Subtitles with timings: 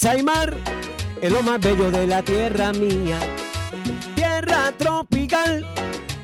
[0.01, 0.55] Y mar
[1.21, 3.19] es lo más bello de la tierra mía.
[4.15, 5.65] Tierra tropical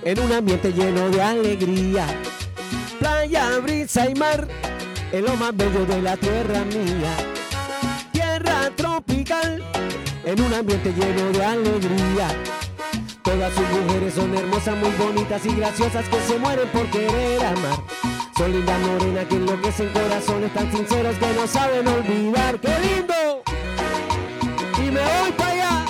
[0.04, 2.08] en un ambiente lleno de alegría.
[3.00, 4.48] Playa, brisa y mar
[5.12, 7.12] es lo más bello de la tierra mía.
[8.14, 9.62] Tierra tropical
[10.24, 12.28] en un ambiente lleno de alegría.
[13.24, 17.80] Todas sus mujeres son hermosas, muy bonitas y graciosas que se mueren por querer amar.
[18.38, 22.58] Son lindas morenas que enloquecen corazones tan sinceros que no saben olvidar.
[22.62, 23.25] ¡Qué lindo!
[24.96, 25.86] Me voy para allá.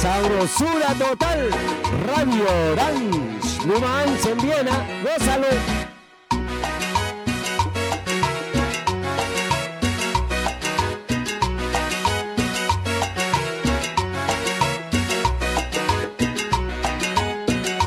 [0.00, 1.50] Sabrosura total,
[2.06, 5.48] Radio Orange, Numancia en Viena, gózalo.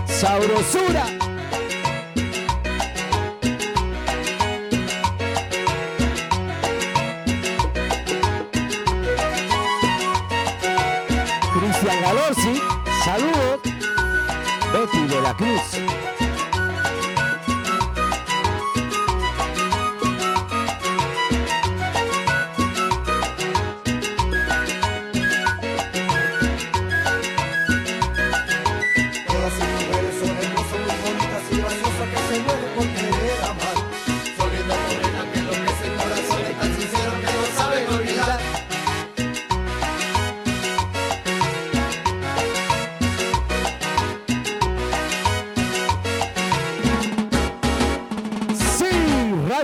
[0.08, 1.21] Sabrosura.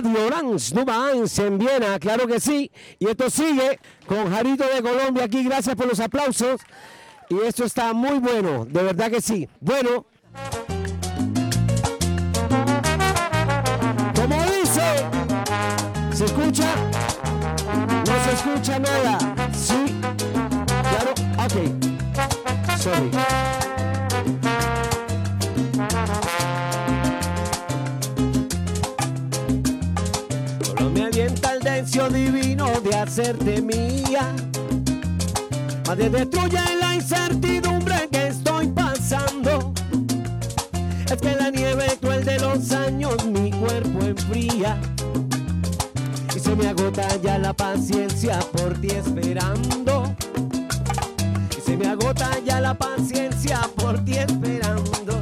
[0.02, 2.70] Nubaans en Viena, claro que sí.
[2.98, 5.44] Y esto sigue con Jarito de Colombia aquí.
[5.44, 6.60] Gracias por los aplausos.
[7.28, 9.48] Y esto está muy bueno, de verdad que sí.
[9.60, 10.06] Bueno.
[14.14, 15.06] Como dice,
[16.12, 16.74] ¿se escucha?
[18.06, 19.18] No se escucha nada.
[19.52, 19.94] Sí.
[20.90, 21.12] Claro,
[21.44, 22.78] ok.
[22.78, 23.67] Sorry.
[32.80, 34.34] De hacerte mía.
[35.86, 39.72] Nadie destruye la incertidumbre que estoy pasando.
[41.10, 44.78] Es que la nieve cruel de los años mi cuerpo enfría.
[46.36, 50.14] Y se me agota ya la paciencia por ti esperando.
[51.56, 55.17] Y se me agota ya la paciencia por ti esperando.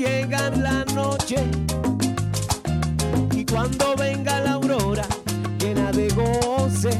[0.00, 1.36] Llegar la noche.
[3.32, 5.06] Y cuando venga la aurora
[5.58, 6.90] llena de goce,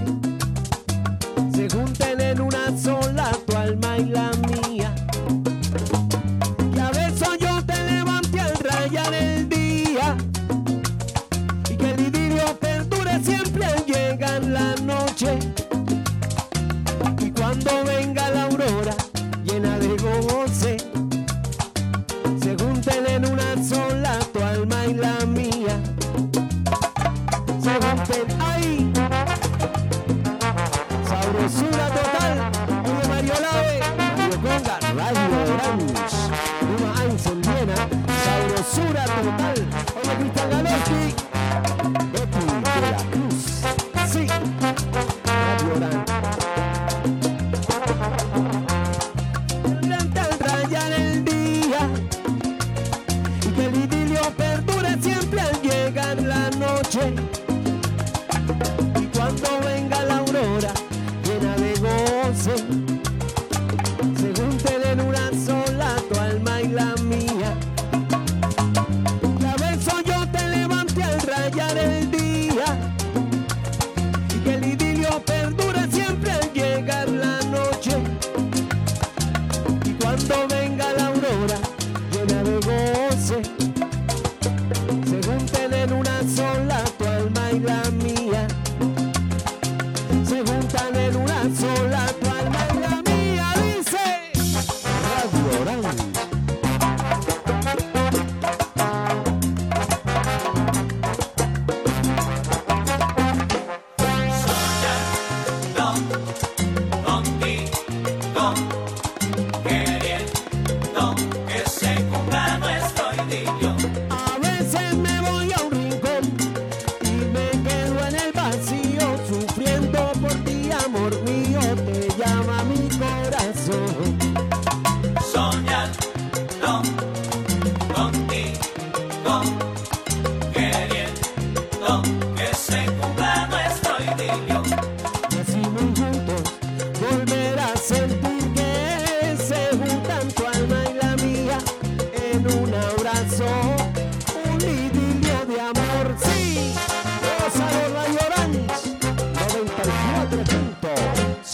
[1.55, 4.30] se junten en una sola tu alma y la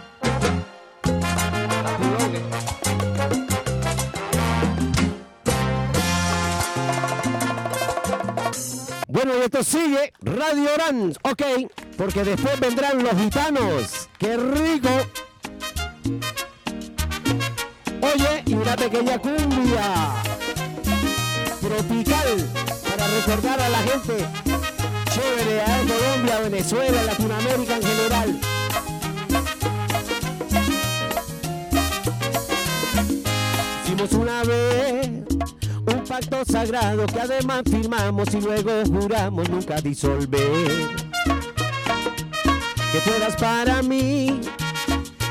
[9.06, 11.42] Bueno, y esto sigue Radio Orange, ok,
[11.96, 14.08] porque después vendrán los gitanos.
[14.18, 14.88] ¡Qué rico!
[18.02, 20.21] Oye, y una pequeña cumbia
[21.62, 22.50] tropical
[22.88, 24.26] para recordar a la gente
[25.10, 28.40] chévere en Colombia, Venezuela, Latinoamérica en general.
[33.84, 35.08] Hicimos una vez
[35.86, 40.88] un pacto sagrado que además firmamos y luego juramos nunca disolver.
[42.92, 44.40] Que tú eras para mí,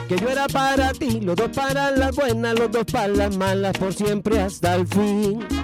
[0.07, 3.78] que yo era para ti, los dos para las buenas, los dos para las malas,
[3.78, 5.61] por siempre hasta el fin.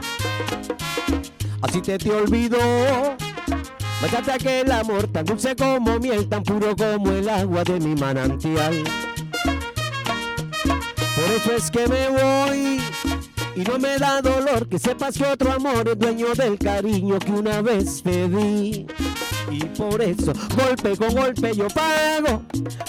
[1.61, 2.57] Así te te olvidó,
[4.01, 8.83] mataste aquel amor tan dulce como miel, tan puro como el agua de mi manantial.
[11.15, 12.79] Por eso es que me voy
[13.55, 17.31] y no me da dolor que sepas que otro amor es dueño del cariño que
[17.31, 18.85] una vez te di.
[19.49, 22.43] Y por eso, golpe con golpe yo pago,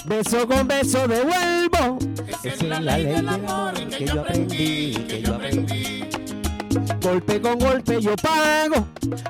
[0.04, 1.98] beso con beso devuelvo.
[2.26, 6.27] Esa es la ley del amor que yo aprendí, que yo aprendí.
[7.00, 8.88] Golpe con golpe yo pago,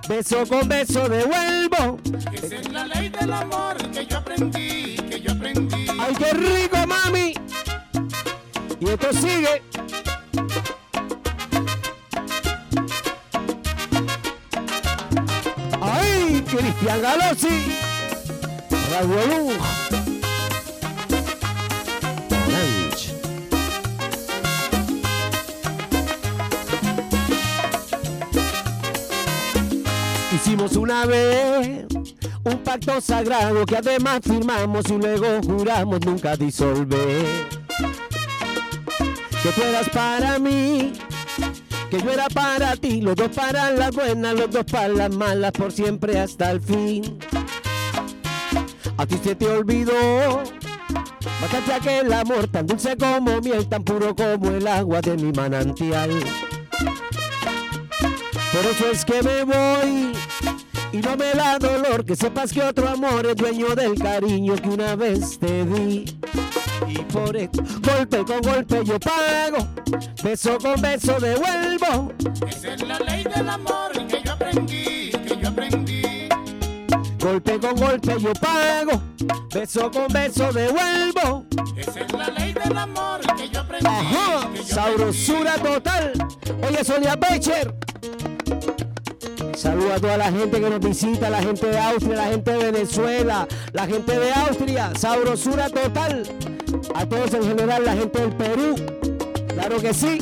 [0.08, 1.98] beso con beso devuelvo.
[2.32, 5.86] Esa es la ley del amor que yo aprendí, que yo aprendí.
[5.98, 7.34] ¡Ay, qué rico, mami!
[8.80, 9.62] Y esto sigue.
[15.80, 17.76] ¡Ay, Cristian Galossi!
[18.90, 19.97] Radio Luz.
[30.48, 31.84] Hicimos una vez
[32.42, 37.46] un pacto sagrado que además firmamos y luego juramos nunca disolver.
[39.42, 40.94] Que tú eras para mí,
[41.90, 45.52] que yo era para ti, los dos para las buenas, los dos para las malas,
[45.52, 47.18] por siempre hasta el fin.
[48.96, 50.44] A ti se te olvidó,
[51.42, 56.08] mataste aquel amor tan dulce como miel, tan puro como el agua de mi manantial.
[58.50, 60.12] Por eso es que me voy
[60.92, 64.68] y no me da dolor que sepas que otro amor es dueño del cariño que
[64.68, 66.04] una vez te di.
[66.86, 69.68] Y por esto, golpe con golpe yo pago,
[70.22, 72.12] beso con beso devuelvo.
[72.48, 76.28] Esa es la ley del amor que yo aprendí, que yo aprendí.
[77.18, 79.02] Golpe con golpe yo pago,
[79.52, 81.44] beso con beso devuelvo.
[81.76, 83.86] Esa es la ley del amor que yo aprendí.
[83.86, 86.12] Ajá, que yo sabrosura total.
[86.66, 87.74] Oye, Sonia Becher.
[89.58, 92.70] Saludo a toda la gente que nos visita, la gente de Austria, la gente de
[92.70, 96.22] Venezuela, la gente de Austria, sabrosura total.
[96.94, 98.76] A todos en general, la gente del Perú,
[99.48, 100.18] claro que sí.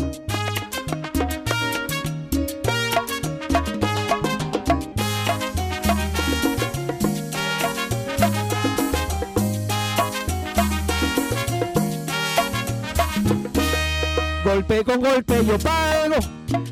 [14.57, 16.17] Golpe con golpe yo pago,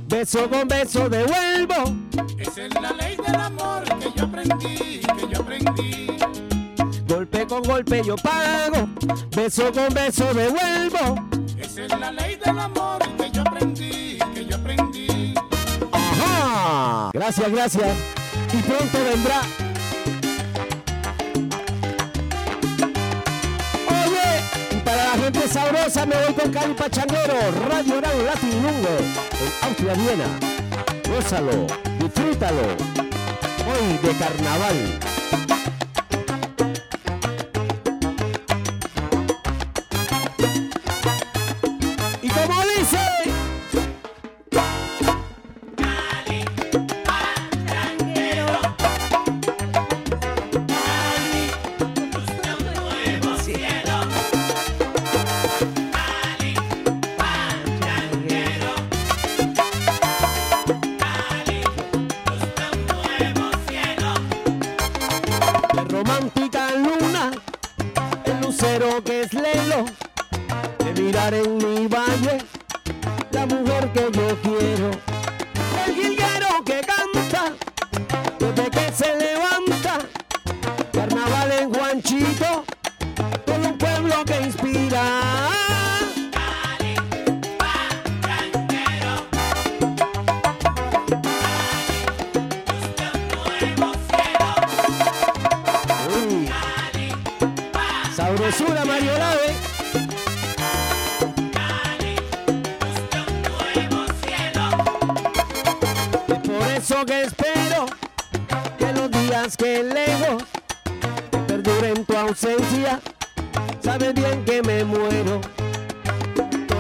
[0.09, 1.95] beso con beso devuelvo.
[2.39, 6.07] Esa es la ley del amor que yo aprendí, que yo aprendí.
[7.07, 8.89] Golpe con golpe yo pago,
[9.37, 11.29] beso con beso devuelvo.
[11.59, 15.35] Esa es la ley del amor que yo aprendí, que yo aprendí.
[15.93, 17.11] Ajá.
[17.13, 17.99] Gracias, gracias.
[18.55, 19.43] Y pronto vendrá.
[25.25, 27.35] Gente sabrosa me voy con Cali Pachanguero,
[27.71, 30.27] Radio Oral Latin Lungo, en Austria Viena.
[31.09, 31.67] Gózalo,
[31.99, 32.63] disfrútalo.
[33.67, 35.01] Hoy de carnaval.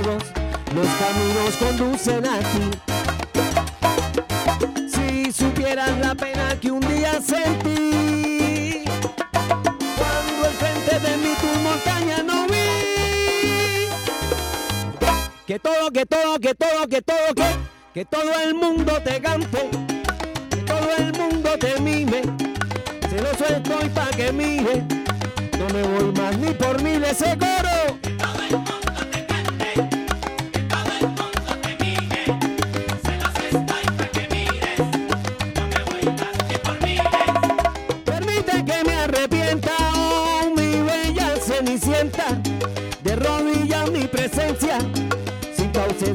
[0.04, 2.70] Los caminos conducen a ti.
[4.86, 8.84] Si supieras la pena que un día sentí
[9.96, 13.88] cuando al frente de mí tu montaña no vi.
[15.46, 17.56] Que todo, que todo, que todo, que todo, que,
[17.94, 19.70] que todo el mundo te cante,
[20.50, 22.20] que todo el mundo te mime.
[23.08, 24.84] Celoso estoy pa' que mire,
[25.58, 27.98] no me voy más ni por mil ese coro.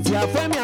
[0.10, 0.58] Tu ausencia fue mi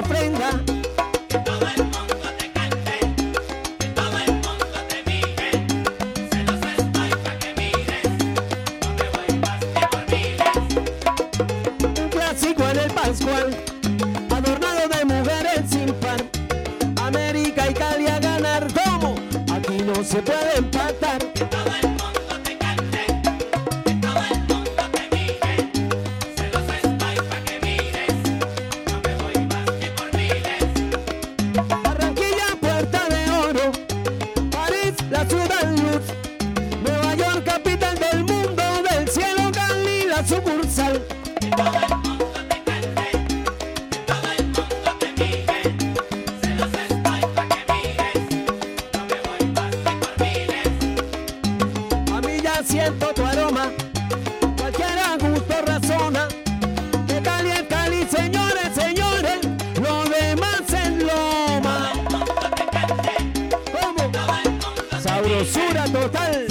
[65.35, 66.47] Sabrosura total.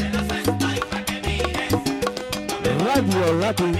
[2.85, 3.75] Radio Latin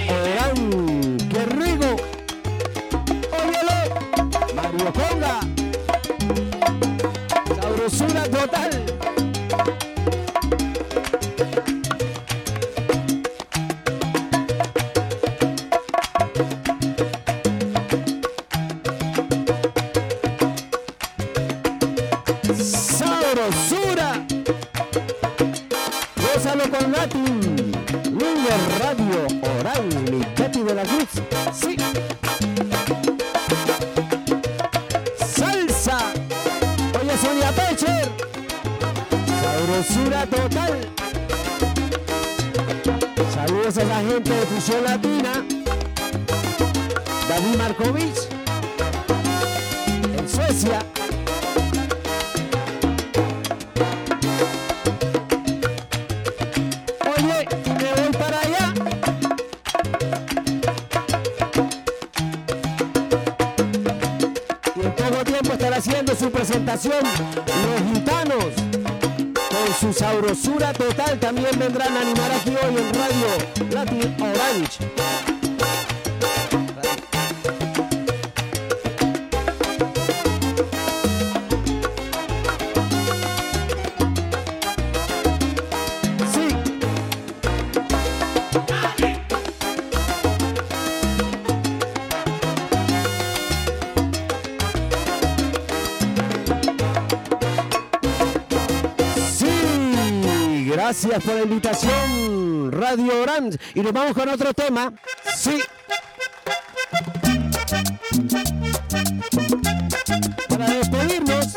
[101.63, 103.59] Radio Orange.
[103.75, 104.93] Y nos vamos con otro tema.
[105.37, 105.63] Sí.
[110.49, 111.55] Para despedirnos.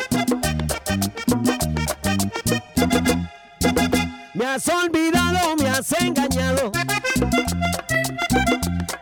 [4.33, 6.71] Me has olvidado, me has engañado.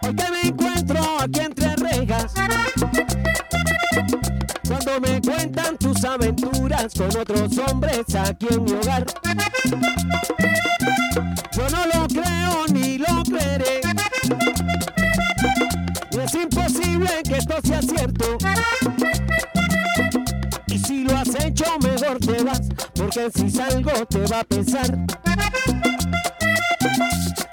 [0.02, 2.34] Hoy que me encuentro aquí entre rejas.
[4.68, 9.06] Cuando me cuentan tus aventuras con otros hombres aquí en mi hogar.
[22.26, 25.06] porque si salgo te va a pesar.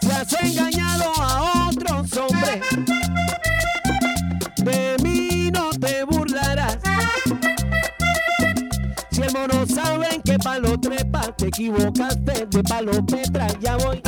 [0.01, 2.61] Te has engañado a otros hombres,
[4.65, 6.79] de mí no te burlarás.
[9.11, 14.03] Si el mono saben que palo trepa, te equivocaste de palo petra, ya voy.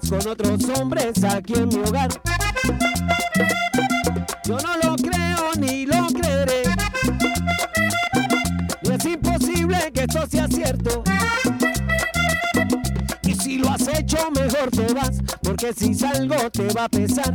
[0.00, 2.08] con otros hombres aquí en mi hogar.
[4.44, 6.62] Yo no lo creo ni lo creeré.
[8.82, 11.04] Y es imposible que esto sea cierto.
[13.22, 17.34] Y si lo has hecho, mejor te vas, porque si salgo te va a pesar.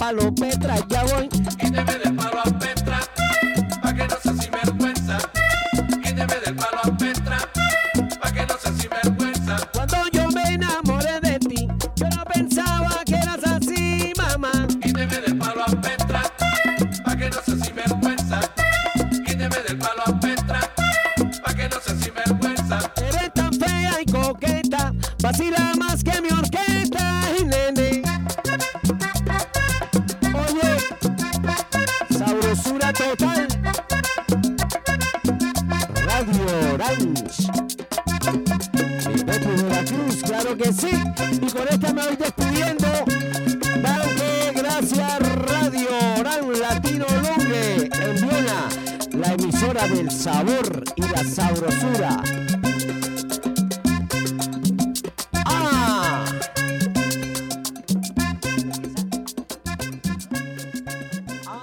[0.00, 0.80] Palo Petra
[52.00, 52.39] Yeah.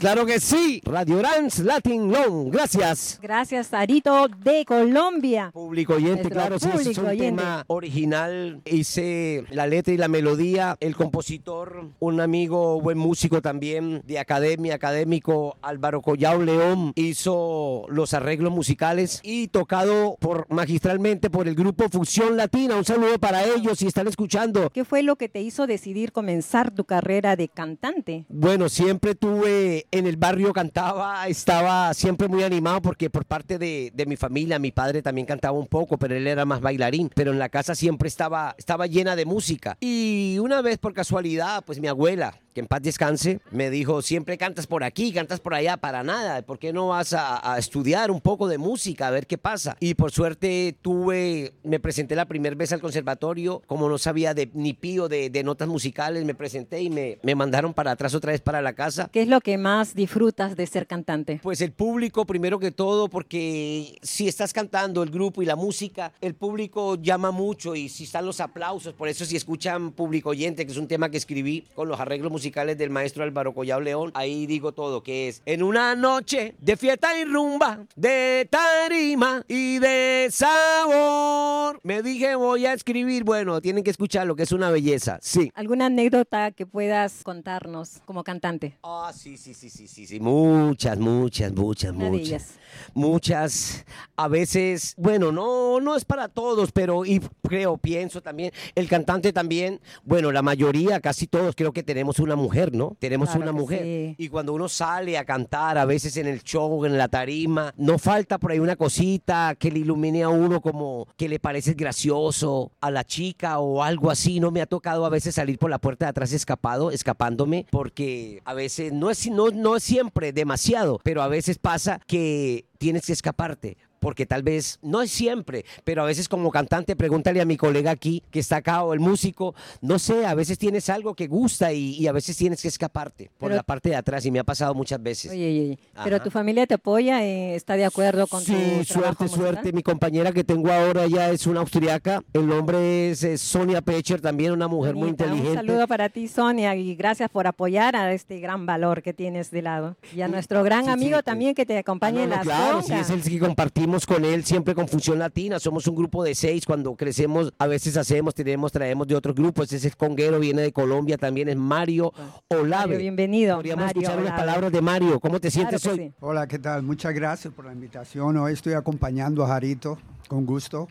[0.08, 0.82] Claro que sí.
[0.86, 2.50] Radio Orange Latin Long.
[2.50, 3.20] Gracias.
[3.22, 5.52] Gracias, Arito de Colombia.
[5.52, 7.26] Público oyente, Nuestro claro, sí, es un oyente.
[7.26, 8.62] tema original.
[8.64, 10.78] Hice la letra y la melodía.
[10.80, 18.14] El compositor, un amigo, buen músico también de academia, académico, Álvaro Collao León, hizo los
[18.14, 22.78] arreglos musicales y tocado por magistralmente por el grupo Fusión Latina.
[22.78, 24.70] Un saludo para ellos si están escuchando.
[24.70, 28.24] ¿Qué fue lo que te hizo decidir comenzar tu carrera de cantante?
[28.30, 33.92] Bueno, siempre tuve en el barrio cantaba, estaba siempre muy animado porque por parte de,
[34.08, 37.40] mi familia, mi padre también cantaba un poco, pero él era más bailarín, pero en
[37.40, 39.78] la casa siempre estaba, estaba llena de música.
[39.80, 44.36] Y una vez por casualidad, pues mi abuela, que en paz descanse, me dijo, siempre
[44.36, 48.10] cantas por aquí, cantas por allá, para nada, ¿por qué no vas a, a estudiar
[48.10, 49.78] un poco de música, a ver qué pasa?
[49.80, 54.50] Y por suerte tuve, me presenté la primera vez al conservatorio, como no sabía de,
[54.56, 58.32] ni pío de, de notas musicales, me presenté y me, me mandaron para atrás otra
[58.32, 59.08] vez para la casa.
[59.14, 61.40] ¿Qué es lo que más disfrutas de ser cantante?
[61.44, 66.12] Pues el público primero que todo, porque si estás cantando el grupo y la música,
[66.22, 70.66] el público llama mucho y si están los aplausos, por eso si escuchan público oyente,
[70.66, 74.12] que es un tema que escribí con los arreglos musicales del maestro Álvaro Collao León,
[74.14, 79.80] ahí digo todo, que es en una noche de fiesta y rumba, de tarima y
[79.80, 81.80] de sabor.
[81.84, 85.52] Me dije voy a escribir, bueno, tienen que escuchar lo que es una belleza, sí.
[85.56, 88.78] ¿Alguna anécdota que puedas contarnos como cantante?
[88.82, 92.28] Ah, sí, sí, sí, sí, sí, sí, muchas, muchas, muchas, Una de muchas.
[92.28, 92.54] ellas.
[92.94, 98.88] Muchas, a veces, bueno, no, no es para todos, pero y creo, pienso también, el
[98.88, 102.96] cantante también, bueno, la mayoría, casi todos creo que tenemos una mujer, ¿no?
[103.00, 103.84] Tenemos Claro una mujer.
[103.84, 104.16] sí.
[104.18, 107.98] Y cuando uno sale a cantar, a veces en el show, en la tarima, no
[107.98, 112.72] falta por ahí una cosita que le ilumine a uno como que le parece gracioso
[112.82, 114.40] a la chica o algo así.
[114.40, 118.42] No me ha tocado a veces salir por la puerta de atrás escapado, escapándome, porque
[118.46, 123.06] a veces no es, no, no es siempre demasiado, pero a veces pasa que tienes
[123.06, 123.78] que escaparte.
[124.00, 127.92] Porque tal vez, no es siempre, pero a veces como cantante, pregúntale a mi colega
[127.92, 131.74] aquí que está acá o el músico, no sé, a veces tienes algo que gusta
[131.74, 134.40] y, y a veces tienes que escaparte por Pero- la parte de atrás y me
[134.40, 135.32] ha pasado muchas veces.
[135.32, 138.84] Oye, oye, pero tu familia te apoya, eh, está de acuerdo con tu Sí, trabajo
[138.86, 139.30] suerte, musical?
[139.54, 139.74] suerte.
[139.74, 142.22] Mi compañera que tengo ahora ya es una austriaca.
[142.34, 145.26] El nombre es, eh, Sonia Pecher, también una mujer muy Bonita.
[145.26, 145.60] inteligente.
[145.62, 149.50] Un saludo para ti, Sonia, y gracias por apoyar a este gran valor que tienes
[149.52, 149.96] de lado.
[150.16, 151.24] Y a nuestro gran Sí, amigo sí.
[151.24, 153.87] también que te Ah, acompaña no, en no, las claro, sí, es el que compartimos
[154.06, 155.60] con él siempre con Función Latina.
[155.60, 156.66] Somos un grupo de seis.
[156.66, 159.72] Cuando crecemos, a veces hacemos, tenemos, traemos de otros grupos.
[159.72, 162.12] Ese es conguero, viene de Colombia, también es Mario
[162.50, 162.70] Olave.
[162.88, 164.46] Mario, bienvenido, Podríamos Mario escuchar unas Olave.
[164.46, 165.20] palabras de Mario.
[165.20, 165.98] ¿Cómo te Claro sientes que hoy?
[166.10, 166.14] sí.
[166.20, 166.84] Hola, ¿qué tal?
[166.84, 168.36] Muchas gracias por la invitación.
[168.38, 169.98] Hoy estoy acompañando a Jarito
[170.28, 170.88] con gusto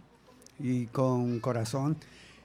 [0.58, 1.96] y con corazón.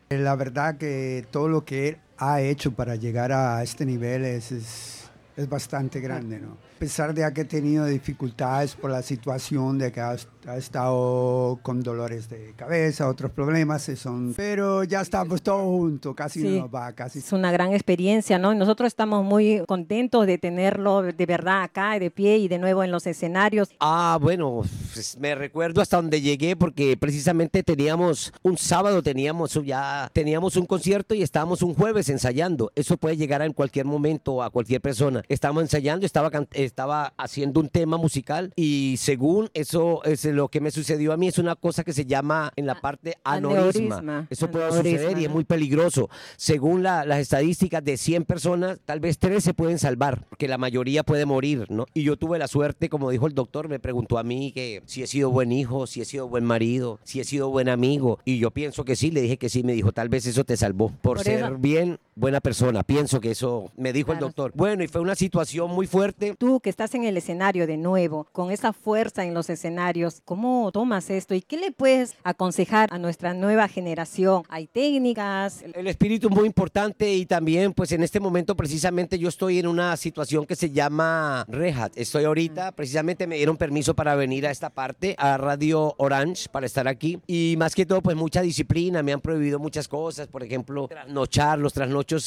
[0.10, 4.26] Eh, La verdad que todo lo que él ha hecho para llegar a este nivel
[4.26, 6.58] es, es, es bastante grande, ¿no?
[6.76, 10.16] A pesar de que he tenido dificultades por la situación de que ha,
[10.48, 16.16] ha estado con dolores de cabeza, otros problemas, eh, son, pero ya estamos todos juntos,
[16.16, 16.50] casi Sí.
[16.56, 18.54] no nos va, casi Es una gran experiencia, ¿no?
[18.56, 22.92] Nosotros estamos muy contentos de tenerlo de verdad acá, de pie y de nuevo en
[22.92, 23.70] los escenarios.
[23.80, 30.10] Ah, bueno, pues, me recuerdo hasta donde llegué porque precisamente teníamos un sábado, teníamos ya
[30.14, 32.72] teníamos un concierto y estábamos un jueves ensayando.
[32.76, 35.24] Eso puede llegar en cualquier momento a cualquier persona.
[35.30, 40.72] Estábamos ensayando, estaba estaba haciendo un tema musical y según eso es lo que me
[40.72, 43.98] sucedió a mí es una cosa que se llama en la parte aneurisma.
[43.98, 46.10] aneurisma, Eso puede suceder y es muy peligroso.
[46.38, 50.58] Según la- las estadísticas de 100 personas, tal vez 3 se pueden salvar, porque la
[50.58, 51.86] mayoría puede morir, ¿no?
[51.94, 55.04] Y yo tuve la suerte, como dijo el doctor, me preguntó a mí que si
[55.04, 58.20] he sido buen hijo, si he sido buen marido, si he sido buen amigo.
[58.26, 60.58] Y yo pienso que sí, le dije que sí, me dijo, tal vez eso te
[60.58, 62.84] salvó por, Por ser eso- bien, buena persona.
[62.84, 64.28] Pienso que eso me dijo el Claro.
[64.28, 64.52] doctor.
[64.56, 66.36] Bueno, y fue una situación muy fuerte.
[66.38, 70.72] Tú que estás en el escenario de nuevo, con esa fuerza en los escenarios, ¿cómo
[70.72, 74.44] tomas esto y qué le puedes aconsejar a nuestra nueva generación?
[74.50, 75.64] ¿Hay técnicas?
[75.74, 79.66] El espíritu es muy importante y también, pues en este momento precisamente yo estoy en
[79.68, 81.92] una situación que se llama Rehat.
[81.98, 86.68] Estoy ahorita, precisamente me dieron permiso para venir a esta parte, a Radio Orange, para
[86.68, 87.20] estar aquí.
[87.26, 91.58] Y más que todo, pues mucha disciplina, me han prohibido muchas cosas, por ejemplo, trasnochar,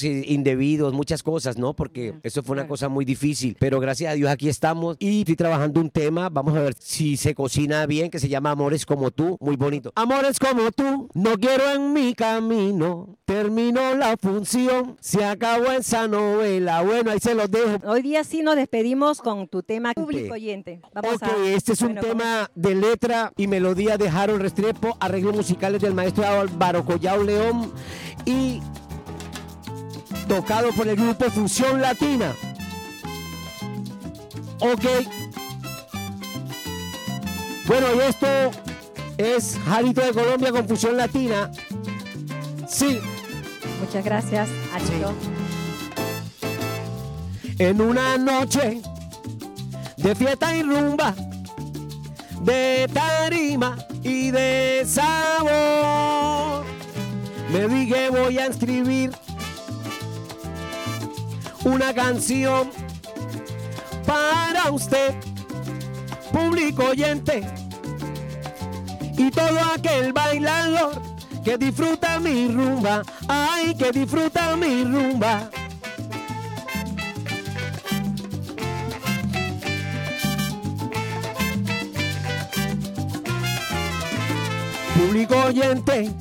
[0.03, 1.75] eh, indebidos, muchas cosas, ¿no?
[1.75, 3.57] Porque eso fue una cosa muy difícil.
[3.59, 7.17] Pero gracias a Dios aquí estamos y estoy trabajando un tema, vamos a ver si
[7.17, 9.93] se cocina bien, que se llama Amores como tú, muy bonito.
[9.97, 16.83] Amores como tú, no quiero en mi camino, terminó la función, se acabó esa novela.
[16.83, 17.79] Bueno, ahí se los dejo.
[17.87, 20.81] Hoy día sí nos despedimos con tu tema público oyente.
[20.95, 24.97] Vamos Ok, a- este es un bueno, tema de letra y melodía de Harold Restrepo,
[25.01, 27.73] arreglos musicales del maestro Álvaro Collao León
[28.25, 28.61] y
[30.27, 32.35] tocado por el grupo Fusión Latina.
[34.61, 34.85] Ok.
[37.67, 38.27] Bueno, y esto
[39.19, 41.51] es Jarito de Colombia con Fusión Latina.
[42.69, 43.01] Sí,
[43.81, 45.13] Muchas gracias, Arito.
[47.59, 48.81] en una noche
[49.97, 51.15] de fiesta y rumba,
[52.43, 56.65] de tarima y de sabor.
[57.53, 59.13] Me dije voy a escribir
[61.75, 62.71] una canción
[64.07, 65.13] para usted,
[66.33, 67.45] público oyente,
[69.19, 71.03] y todo aquel bailador
[71.45, 75.51] que disfruta mi rumba, ay, que disfruta mi rumba.
[84.97, 86.15] público oyente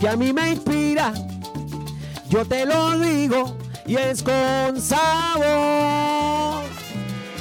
[0.00, 1.12] que a mí me inspira.
[2.30, 3.57] Yo te lo digo
[3.88, 6.62] y es con sabor.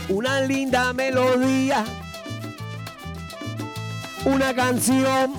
[0.10, 1.84] Una linda melodía.
[4.26, 5.34] Una canción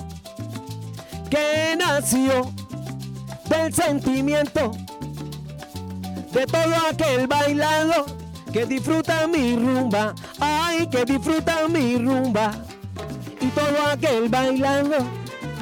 [1.29, 2.51] que nació
[3.49, 4.71] del sentimiento
[6.31, 8.05] de todo aquel bailador
[8.53, 10.13] que disfruta mi rumba.
[10.39, 12.53] Ay, que disfruta mi rumba
[13.41, 14.97] y todo aquel bailando,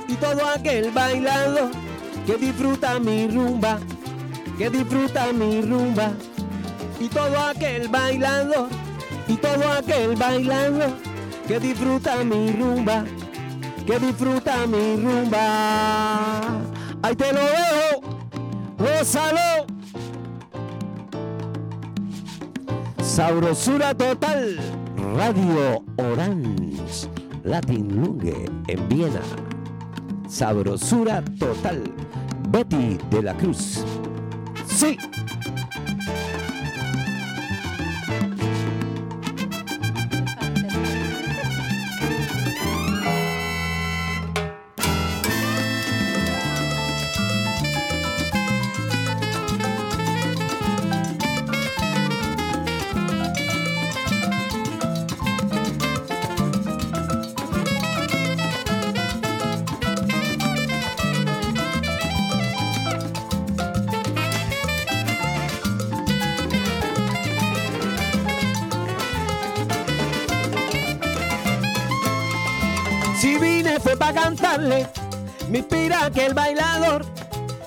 [0.07, 1.69] y todo aquel bailando,
[2.25, 3.79] que disfruta mi rumba,
[4.57, 6.11] que disfruta mi rumba,
[6.99, 8.67] y todo aquel bailando,
[9.27, 10.85] y todo aquel bailando,
[11.47, 13.05] que disfruta mi rumba,
[13.85, 16.41] que disfruta mi rumba.
[17.03, 18.01] Ahí te lo dejo,
[18.77, 19.67] gózalo.
[23.03, 24.57] Sabrosura total,
[25.15, 27.07] Radio Orange.
[27.43, 29.21] Latin Lunge en Viena.
[30.27, 31.83] Sabrosura total.
[32.49, 33.85] Betty de la Cruz.
[34.77, 34.95] Sí.
[74.57, 74.87] Cantarle,
[75.49, 77.05] me inspira que el bailador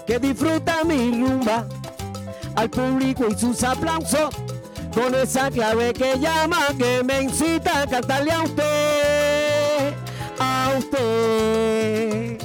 [0.07, 1.67] que disfruta mi rumba
[2.57, 4.35] al público y sus aplausos
[4.93, 9.95] con esa clave que llama que me incita a cantarle a usted,
[10.39, 12.39] a usted.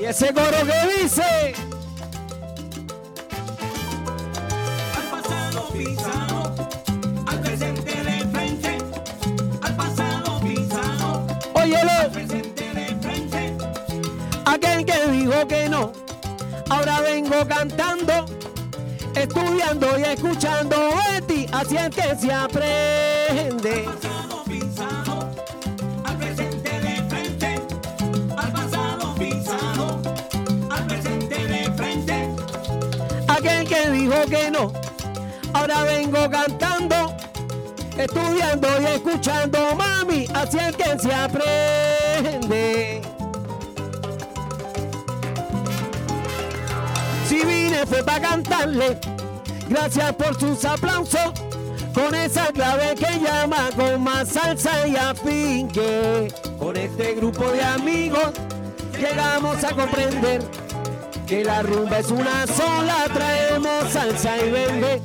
[0.00, 1.67] Y ese coro que dice.
[14.78, 15.92] Aquel que dijo que no,
[16.70, 18.26] ahora vengo cantando,
[19.12, 20.76] estudiando y escuchando
[21.10, 23.88] Betty, así es que se aprende.
[23.88, 25.30] pasado pisado,
[26.04, 27.60] al presente de frente,
[28.36, 30.00] al pasado pisado,
[30.70, 32.28] al presente de frente.
[33.26, 34.72] Aquel que dijo que no,
[35.54, 37.16] ahora vengo cantando,
[37.96, 43.07] estudiando y escuchando, mami, así es que se aprende.
[47.88, 48.98] Fue para cantarle,
[49.68, 51.32] gracias por sus aplausos,
[51.94, 56.32] con esa clave que llama con más salsa y afinque.
[56.58, 58.30] Con este grupo de amigos
[58.98, 60.42] llegamos a comprender
[61.26, 65.02] que la rumba es una sola, traemos salsa y bembe.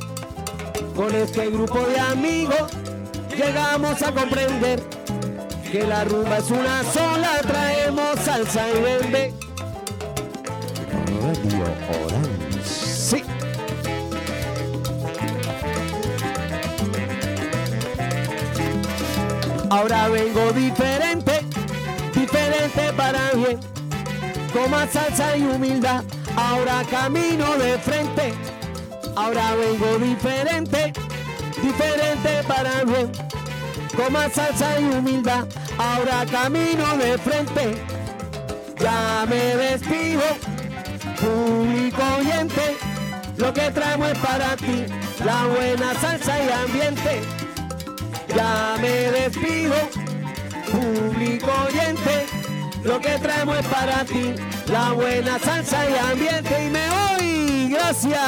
[0.95, 2.71] Con este grupo de amigos
[3.35, 4.81] llegamos a comprender
[5.71, 9.33] que la rumba es una sola, traemos salsa y bembe.
[11.21, 11.63] Radio
[12.05, 12.42] Orange.
[19.73, 21.41] Ahora vengo diferente,
[22.13, 23.59] diferente para bien
[24.53, 26.03] con más salsa y humildad.
[26.35, 28.35] Ahora camino de frente,
[29.15, 30.93] ahora vengo diferente,
[31.59, 33.11] diferente para bien.
[33.95, 35.47] Con más salsa y humildad,
[35.79, 37.83] ahora camino de frente.
[38.77, 40.21] Ya me despido,
[41.19, 42.77] público oyente,
[43.37, 44.85] lo que traemos es para ti,
[45.25, 47.42] la buena salsa y ambiente.
[48.35, 49.75] Ya me despido,
[50.71, 52.25] público oyente,
[52.83, 54.33] Lo que traemos es para ti,
[54.71, 56.65] la buena salsa y ambiente.
[56.65, 58.19] Y me voy, gracias,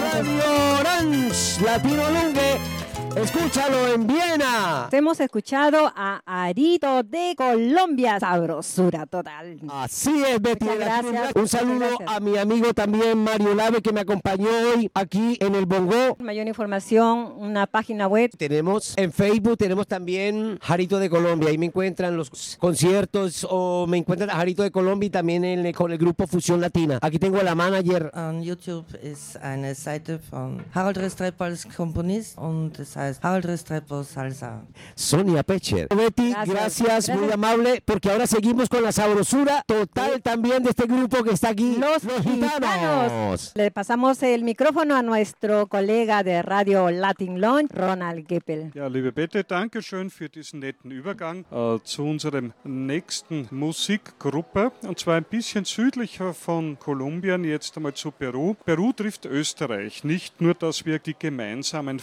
[0.00, 2.73] Radio Orange, Latino Lungue.
[3.16, 4.88] Escúchalo en Viena.
[4.90, 9.58] Hemos escuchado a Arito de Colombia, sabrosura total.
[9.70, 10.66] Así es, Betty.
[10.66, 12.10] Gracias, Un saludo gracias.
[12.10, 16.16] a mi amigo también Mario Lave que me acompañó hoy aquí en el Bongo.
[16.18, 18.30] Mayor información, una página web.
[18.36, 21.50] Tenemos en Facebook, tenemos también Jarito de Colombia.
[21.50, 25.64] Ahí me encuentran los conciertos o me encuentran a Jarito de Colombia y también en
[25.66, 26.98] el- con el grupo Fusión Latina.
[27.00, 28.10] Aquí tengo a la manager.
[28.12, 34.02] An YouTube ist eine Seite von Harald Restrepo als Komponist und es heißt Harald Restrepo
[34.04, 34.62] Salsa.
[34.94, 35.88] Sonia Pecher.
[35.88, 36.48] Betty, Gracias.
[36.82, 37.34] gracias, muy Gracias.
[37.34, 41.76] amable, porque ahora seguimos con la sabrosura total también de este grupo que está aquí.
[41.76, 43.52] Los gitanos.
[43.54, 48.70] Le pasamos el micrófono a nuestro colega de Radio Latin Launch, Ronald Geppel.
[48.74, 54.72] Ja, liebe Bette, danke schön für diesen netten Übergang äh, zu unserem nächsten Musikgruppe.
[54.82, 58.54] Und zwar ein bisschen südlicher von Kolumbien, jetzt einmal zu Peru.
[58.64, 60.04] Peru trifft Österreich.
[60.04, 61.98] Nicht nur, dass wir die gemeinsamen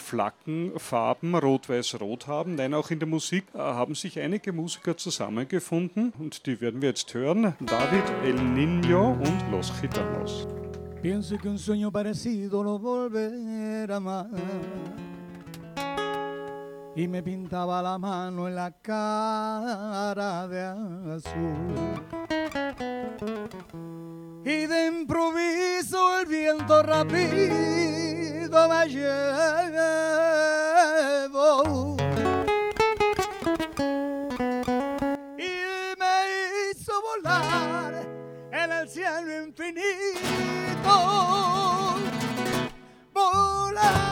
[0.92, 6.44] Flaggenfarben Rot-Weiß-Rot haben, nein, auch in der Musik äh, haben sich einige Musiker zusammengefunden und
[6.44, 7.54] die werden wir jetzt hören.
[7.60, 10.46] David El Niño und Los Gitanos.
[11.00, 14.28] Pienso que un sueño parecido lo volverá amar.
[16.94, 20.62] Y me pintaba la mano en la cara de
[21.14, 22.02] azul.
[24.44, 29.16] Y de improviso el viento rápido me llevó.
[35.38, 35.50] Y
[35.98, 36.14] me
[36.72, 38.04] hizo volar
[38.50, 39.74] en el cielo infinito.
[43.14, 44.11] Volaré,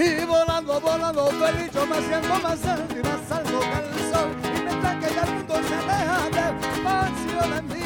[0.00, 4.30] Y volando, volando, feliz, yo me siento más y más alto que el sol.
[4.44, 7.82] Y mientras que el mundo se aleja despacio de mí,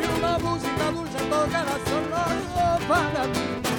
[0.00, 3.71] y una música dulce tocará solo para mí.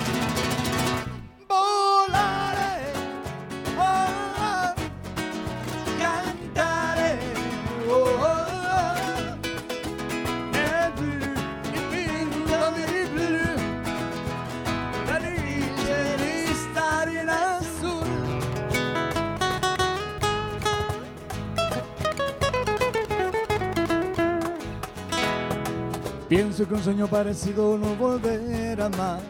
[26.36, 29.22] Pienso que un sueño parecido no volverá más.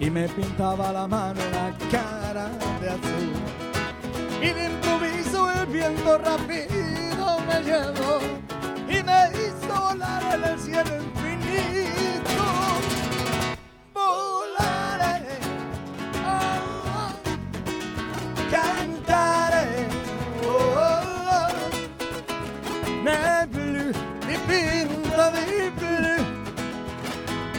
[0.00, 2.48] Y me pintaba la mano en la cara
[2.80, 3.32] de azul.
[4.40, 8.18] Y de improviso el viento rápido me llevó.
[8.88, 11.27] Y me hizo volar en el cielo infinito.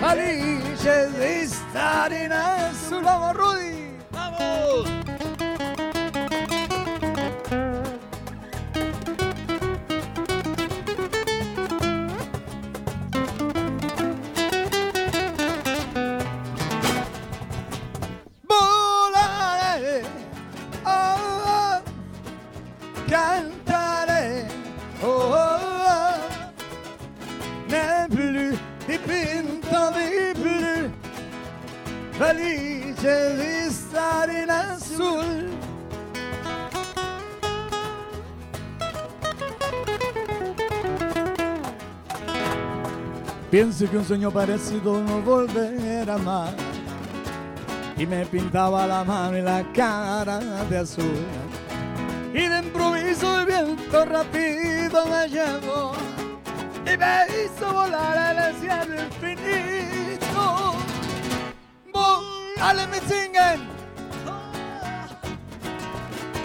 [0.10, 3.04] Felice di stare in azul.
[3.04, 3.69] Vamos Rudy,
[43.60, 46.54] Pienso que un sueño parecido no volverá más.
[47.98, 50.40] Y me pintaba la mano y la cara
[50.70, 51.26] de azul.
[52.34, 55.92] Y de improviso el viento rápido me llevó
[56.86, 60.76] y me hizo volar el cielo infinito.
[61.92, 63.68] Volaré me singen,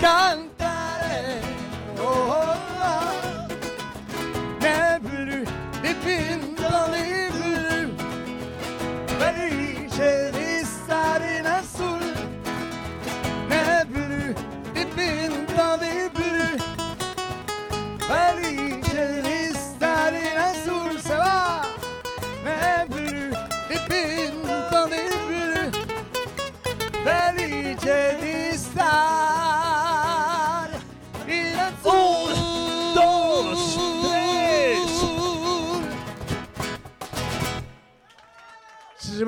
[0.00, 0.43] cantaré,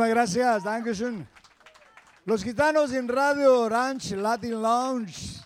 [0.06, 1.26] Muchísimas gracias, Dankeschön.
[2.26, 5.42] Los gitanos in Radio Orange Latin Lounge.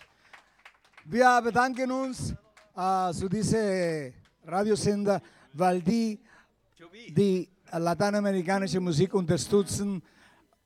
[1.05, 2.35] Wir bedanken uns,
[2.75, 4.13] uh, so diese
[4.45, 5.19] Radiosender,
[5.53, 6.19] weil die
[7.09, 10.01] die lateinamerikanische Musik unterstützen.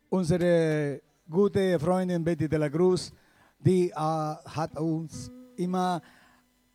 [0.09, 3.13] Unsere gute Freundin Betty de la Cruz,
[3.59, 6.01] die äh, hat uns immer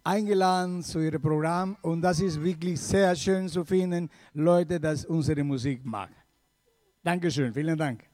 [0.02, 5.44] eingeladen zu ihrem Programm und das ist wirklich sehr schön zu finden, Leute, das unsere
[5.44, 6.08] Musik mag.
[7.02, 8.04] Dankeschön, vielen Dank.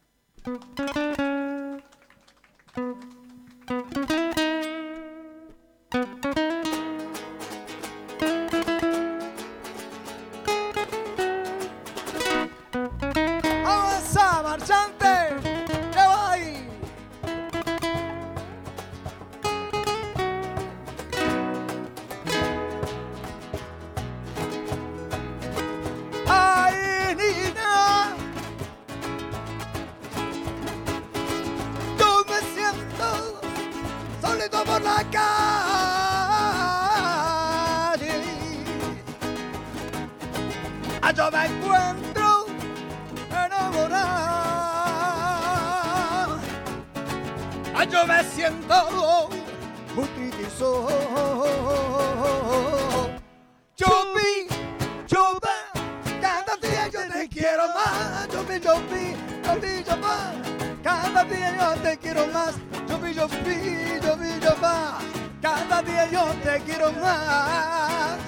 [58.60, 58.62] Más.
[58.62, 60.34] Yo vi, yo vi, yo vi, yo más.
[60.82, 62.54] Cada día yo te quiero más.
[62.88, 65.02] Yo vi, yo vi, yo vi, yo más.
[65.42, 68.18] Cada día yo te quiero más.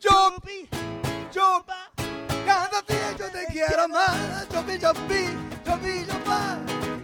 [0.00, 0.68] Yo vi,
[1.32, 1.90] yo va,
[2.44, 4.48] cada día yo te quiero más.
[4.52, 5.26] Yo vi, yo vi,
[5.64, 6.58] yo vi, yo va,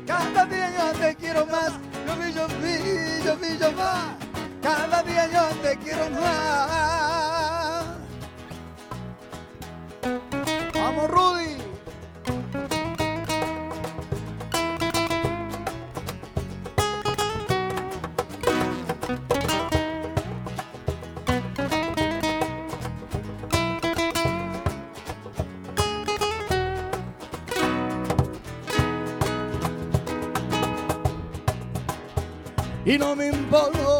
[0.07, 1.73] cada día yo te quiero más.
[2.07, 4.17] Yo vi, yo vi, yo vi, yo va,
[4.63, 7.38] cada día yo te quiero más.
[10.99, 11.59] Vamos, Rudy.
[32.85, 33.98] y no me importa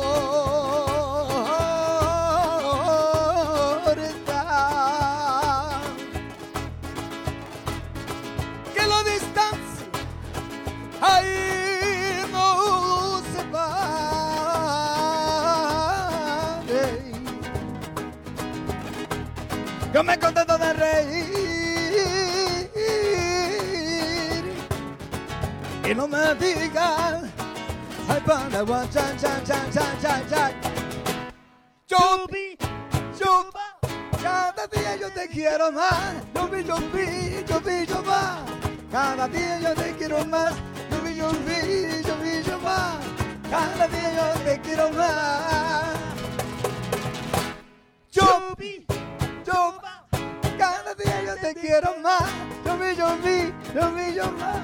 [51.49, 52.25] te quiero más.
[52.65, 54.63] Yo vi, yo vi, yo vi, yo va,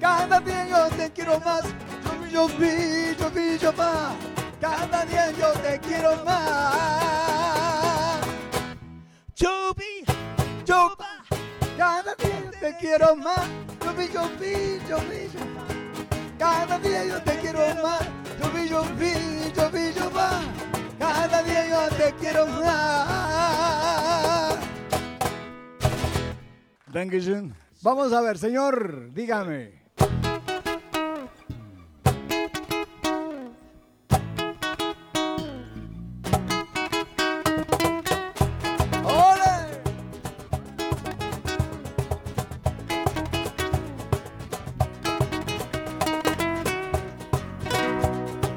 [0.00, 1.62] cada día yo te quiero más.
[2.30, 4.12] Yo vi, yo vi, yo va,
[4.60, 8.18] cada día yo te quiero más.
[9.34, 10.04] Yo vi,
[10.66, 11.24] yo va,
[11.78, 13.48] cada día yo te quiero más.
[13.82, 15.64] Yo vi, yo vi, yo vi, yo va,
[16.38, 18.02] cada día yo te quiero más.
[18.38, 19.14] Yo vi, yo vi,
[19.56, 20.42] yo vi, yo va,
[20.98, 24.47] cada día yo te quiero más.
[26.92, 27.54] Dankeschön.
[27.82, 29.78] Vamos a ver, señor, dígame.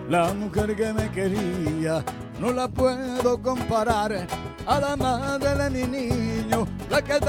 [0.09, 2.03] La mujer que me quería
[2.39, 4.27] no la puedo comparar
[4.65, 7.19] a la madre de mi niño, la que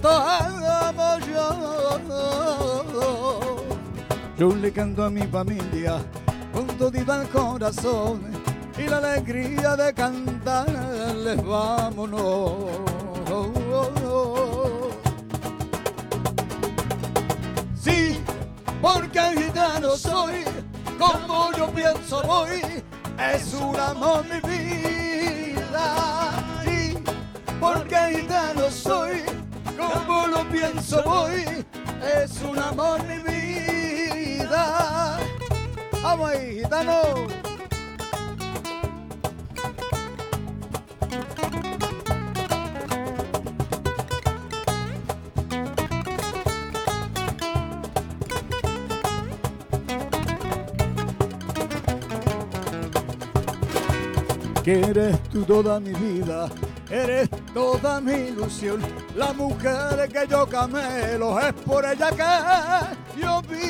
[0.00, 1.48] tanto amo yo.
[4.36, 5.98] Yo le canto a mi familia
[6.52, 8.20] con todo el corazón
[8.78, 12.52] y la alegría de cantarles vámonos.
[17.74, 18.20] Sí,
[18.80, 20.44] porque gitano soy,
[20.98, 22.60] como yo pienso voy,
[23.34, 25.84] es un amor mi vida.
[26.64, 26.94] Sí,
[27.60, 29.22] porque gitano soy,
[29.92, 31.44] como lo pienso voy,
[32.22, 35.18] es un amor mi vida.
[36.02, 36.62] Vamos ahí.
[54.64, 56.50] Que eres tú toda mi vida,
[56.90, 58.82] eres toda mi ilusión
[59.14, 63.68] la mujer que yo camelo es por ella que yo vivo.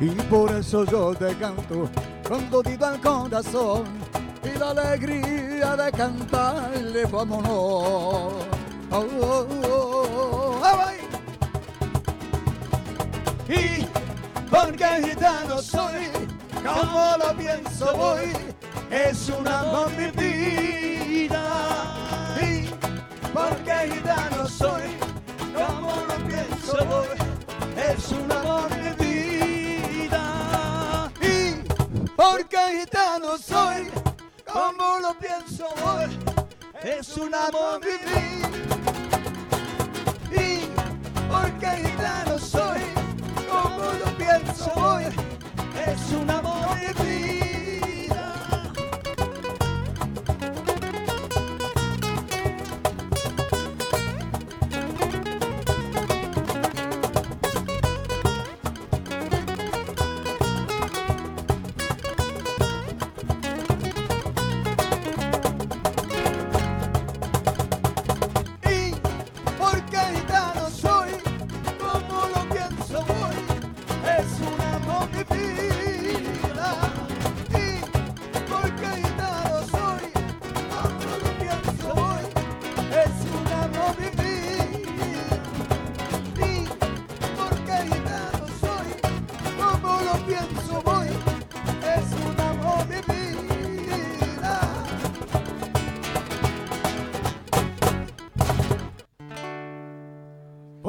[0.00, 1.88] Y por eso yo te canto
[2.28, 3.84] con todito el corazón
[4.42, 7.42] y la alegría de cantarle tu amor.
[8.90, 10.98] Oh, oh, oh, ay.
[13.48, 13.86] Y
[14.50, 16.08] porque gitano soy,
[16.62, 18.32] como lo pienso voy,
[18.90, 20.91] es un amor mi vida.
[20.91, 20.91] Y
[23.64, 24.82] porque gitano soy,
[25.54, 27.06] como lo pienso voy,
[27.76, 30.24] es un amor mi vida.
[31.20, 31.62] Y
[32.16, 33.88] porque gitano soy,
[34.52, 36.18] como lo pienso voy,
[36.82, 38.48] es un amor mi vida.
[40.32, 40.66] Y
[41.30, 42.80] porque gitano soy,
[43.48, 45.04] como lo pienso hoy,
[45.86, 47.51] es un amor de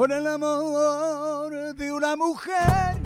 [0.04, 3.03] por el amor de una mujer.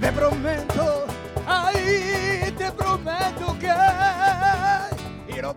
[0.00, 1.04] Te prometo,
[1.46, 3.70] ay, te prometo que
[5.28, 5.52] y no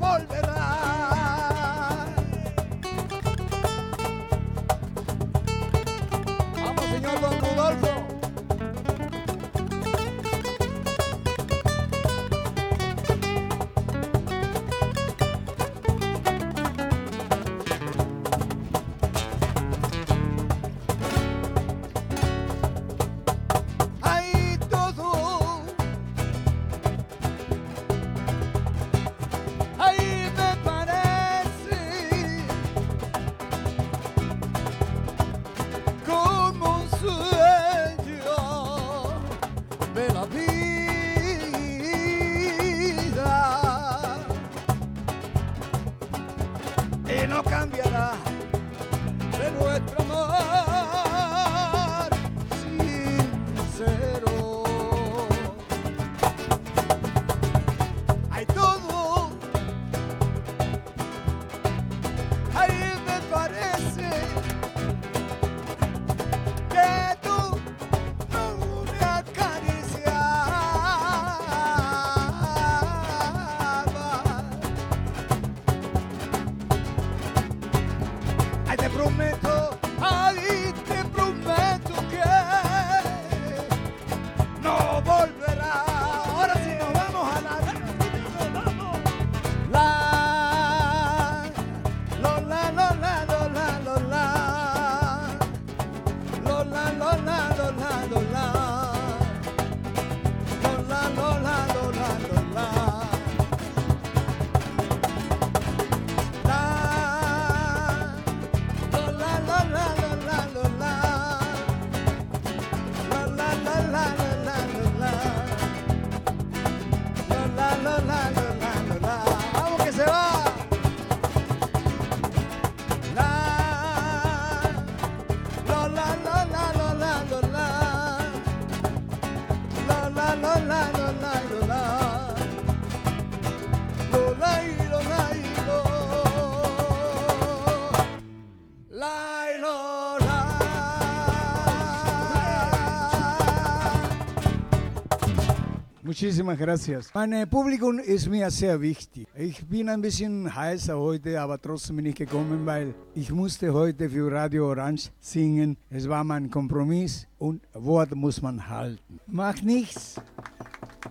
[146.24, 147.14] Muchísimas gracias.
[147.14, 149.28] Mein Publikum ist mir sehr wichtig.
[149.36, 154.10] Ich bin ein bisschen heißer heute, aber trotzdem bin ich gekommen, weil ich musste heute
[154.10, 155.76] für Radio Orange singen.
[155.90, 159.20] Es war mein Kompromiss und Wort muss man halten.
[159.28, 160.16] Macht nichts.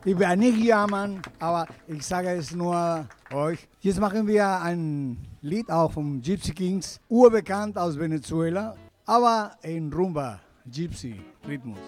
[0.06, 3.68] Ich werde nicht jammern, aber ich sage es nur euch.
[3.80, 10.40] Jetzt machen wir ein Lied auch vom Gypsy Kings, urbekannt aus Venezuela, aber in Rumba,
[10.64, 11.80] Gypsy Rhythmus.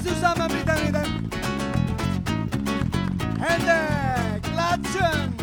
[0.00, 1.02] Alle zusammen bitte, bitte.
[3.38, 3.76] Hände
[4.42, 5.34] klatschen!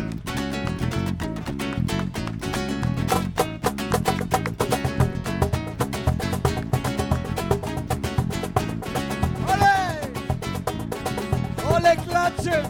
[9.46, 9.76] Ole!
[11.76, 12.66] Ole klatschen!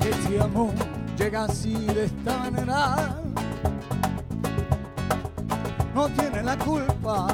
[0.00, 0.72] Ese amor
[1.18, 3.23] llega así de esta manera.
[6.44, 7.26] La culpa.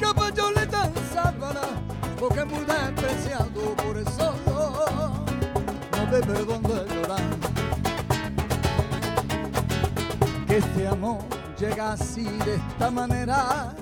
[0.00, 1.60] Capayole tan sábana,
[2.18, 4.34] porque muy despreciado, por eso
[5.92, 7.20] no te perdón de llorar.
[10.46, 11.18] Que este amor
[11.58, 13.74] llega así de esta manera.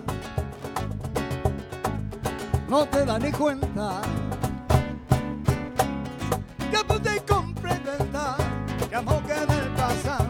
[2.68, 4.02] No te da ni cuenta
[6.70, 7.98] que pude comprender
[8.90, 10.27] que amor que en el pasado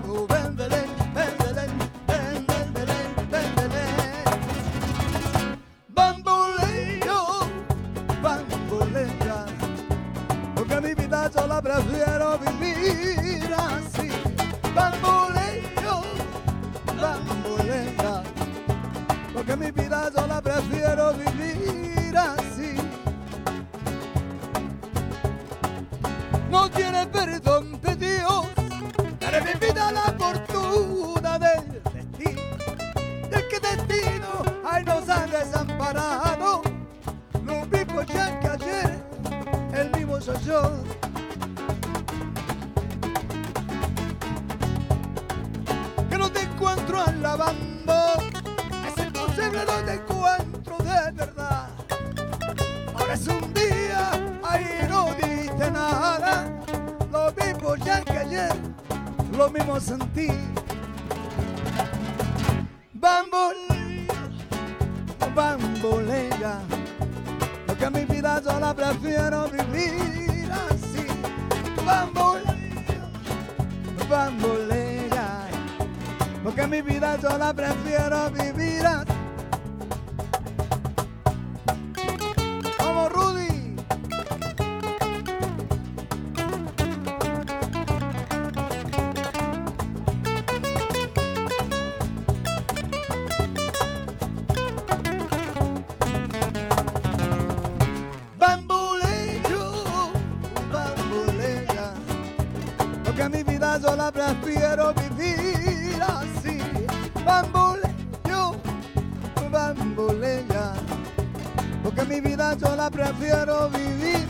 [113.39, 114.27] prefiero vivir.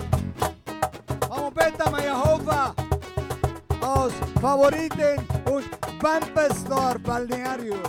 [1.28, 2.74] Vamos, Peta, Mayahova,
[3.80, 5.64] os favoriten un
[6.00, 7.87] Vampestor balnearios.